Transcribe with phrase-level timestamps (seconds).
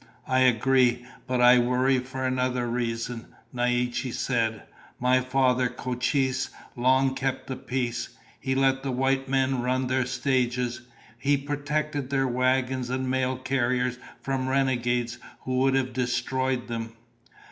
[0.25, 4.63] "I agree, but I worry for another reason," Naiche said.
[4.99, 8.09] "My father, Cochise, long kept the peace.
[8.39, 10.81] He let the white men run their stages.
[11.19, 16.93] He protected their wagons and mail carriers from renegades who would have destroyed them.